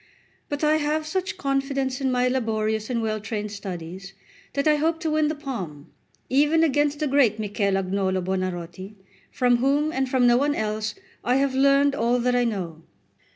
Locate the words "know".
12.45-12.81